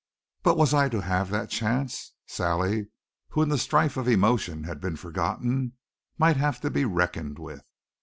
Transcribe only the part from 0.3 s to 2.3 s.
But was I to have that chance?